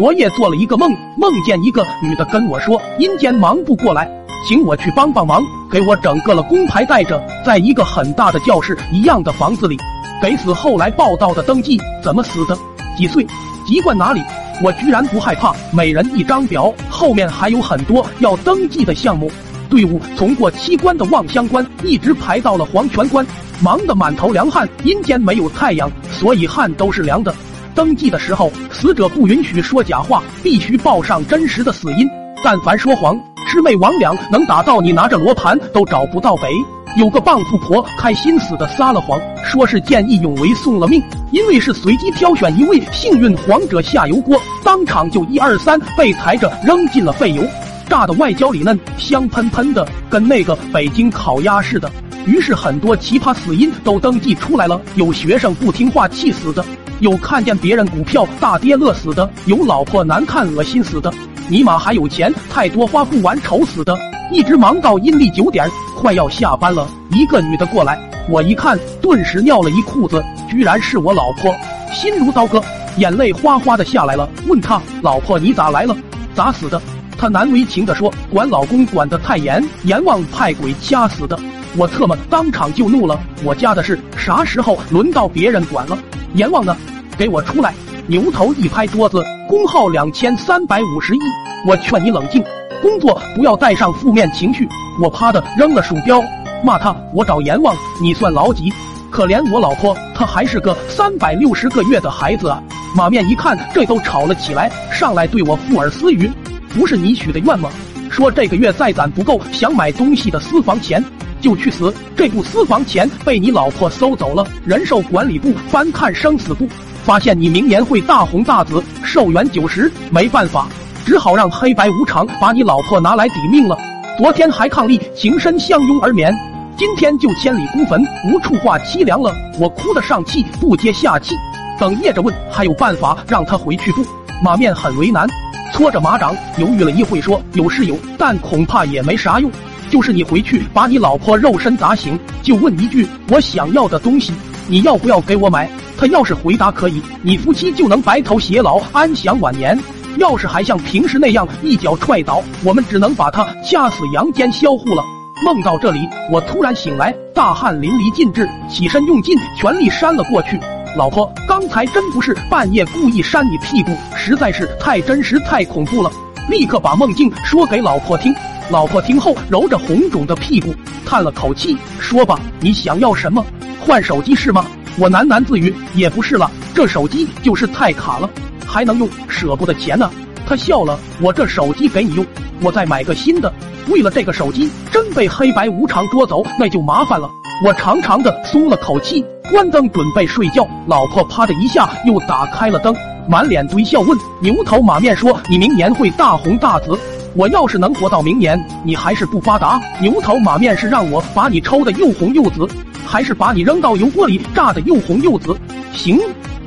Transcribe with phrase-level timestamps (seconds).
[0.00, 4.10] 昨夜做了一个梦，梦见一个女的跟我说，阴间忙不过来，
[4.48, 9.76] 请我去帮帮忙，给我整个了工牌带着，在一个很大的教室一样的房子里，
[10.22, 12.56] 给死后来报道的登记，怎么死的，
[12.96, 13.26] 几岁，
[13.66, 14.22] 籍贯哪里。
[14.64, 19.30] 我居然不害怕，每人一张表，后面还有很多要登记的项目。
[19.68, 23.26] 队伍从过七关的望乡关一直排到了黄泉关，
[23.62, 24.66] 忙得满头凉汗。
[24.82, 27.34] 阴间没有太阳，所以汗都是凉的。
[27.74, 32.08] 登记的时候，死者不允许说假话，必须报上真实的死因。
[32.42, 33.14] 但凡说谎，
[33.48, 36.48] 魑魅魍魉能打到你拿着罗盘都找不到北。
[36.96, 47.44] 有个傍富婆开心死的撒了谎，说是见义勇为送了命，因为是随机挑选一位幸运黄者下油锅，当场就一二三被抬着扔进了废油，
[47.88, 51.88] 炸的外焦里嫩，香喷喷的，跟那个北京烤鸭似的。
[52.26, 56.64] 于是很多奇葩死因都登记出来了，有学生不听话气死的，
[57.00, 61.10] 有看见别人股票大跌乐死的，有老婆难看恶心死的，
[61.48, 63.98] 尼玛还有钱太多花不完愁死的。
[64.30, 67.98] 一直忙到阴历九点，快要下班了，一个女的过来，
[68.28, 71.54] 我一看，顿时尿了一裤子，居然是我老婆，
[71.90, 72.62] 心如刀割，
[72.98, 74.28] 眼泪哗哗的下来了。
[74.46, 75.96] 问她老婆你咋来了？
[76.34, 76.80] 咋死的？
[77.16, 81.38] 她难为情的说，管老公管得太严，阎王派鬼掐死的。
[81.78, 85.98] 我特么当场就怒了，我家的事啥时候轮到别人管了？
[86.34, 86.76] 阎王呢？
[87.20, 87.74] 给我出来！
[88.06, 91.18] 牛头一拍桌子，工号两千三百五十一，
[91.66, 92.42] 我劝你冷静。
[92.80, 94.66] 工作不要带上负面情绪，
[94.98, 96.18] 我啪的扔了鼠标，
[96.64, 98.72] 骂他，我找阎王，你算老几？
[99.10, 102.62] 可怜我老婆，她还是个三百六十个月的孩子啊！
[102.96, 106.30] 马面一看，这都吵了起来，上来对我附耳私语，
[106.70, 107.68] 不是你许的愿吗？
[108.10, 111.04] 说这个月再攒不够想买东西的私房钱，
[111.38, 111.92] 就去死！
[112.16, 116.66] 这部私房钱被你老婆搜走了，人寿管理部翻看生死簿，
[117.04, 120.66] 发现你明年会大红大紫，寿元九十，没办法。
[121.04, 123.76] 只好让黑白无常把你老婆拿来抵命了。
[124.18, 126.32] 昨天还伉俪情深相拥而眠，
[126.76, 129.34] 今天就千里孤坟，无处话凄凉了。
[129.58, 131.34] 我哭得上气不接下气，
[131.78, 134.04] 等夜着问还有办法让他回去不？
[134.42, 135.26] 马面很为难，
[135.72, 139.50] 搓着马掌犹豫了一会，说有是有，但恐怕也没啥用。
[139.90, 144.32] 就是你回去把你老婆肉身砸醒，就问一句我想要的东西，
[144.68, 145.68] 你要不要给我买？
[145.98, 149.78] 他要是回答可以，你夫妻就能白头偕老，安享晚年。
[150.16, 155.02] 要是还像平时那样一脚踹倒，我们只能把他掐死阳间销户了。
[155.44, 160.58] 梦到这里，我突然醒来，大汗淋漓尽致，起身用尽全力扇了过去。
[160.96, 166.10] 老婆，刚才真不是半夜故意扇你屁股，实在是太真实、太恐怖了。
[166.48, 168.34] 立刻把梦境说给老婆听。
[168.70, 170.72] 老婆听后揉着红肿的屁股，
[171.04, 173.44] 叹了口气，说吧，你想要什么？
[173.84, 174.64] 换手机是吗？
[174.96, 178.30] 我喃喃自语，也不是了，这手机就是太卡了。
[178.64, 180.08] 还能用，舍不得钱呢。
[180.46, 182.24] 他笑了，我这手机给你用，
[182.62, 183.52] 我再买个新的。
[183.88, 187.28] 为了这个手机，真被黑白无常捉走，那就麻烦了。
[187.64, 190.64] 我长长的松了口气，关灯准备睡觉。
[190.86, 192.94] 老婆啪的一下又打开了灯，
[193.28, 196.96] 满脸堆笑问：“牛头马面说你明年会大红大紫，
[197.34, 199.80] 我要是能活到明年，你还是不发达。
[200.00, 202.66] 牛头马面是让我把你抽的又红又紫，
[203.06, 205.56] 还是把你扔到油锅里炸的又红又紫？
[205.92, 206.18] 行，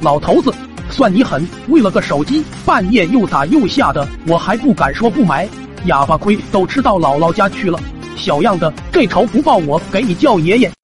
[0.02, 0.54] 老头子。”
[0.90, 5.48] 算你狠，为了个手机，半夜又打又吓的，我还不敢说不买。
[5.86, 7.80] 哑巴亏都吃到姥姥家去了，
[8.16, 10.74] 小样的，这仇不报我，给你叫爷爷。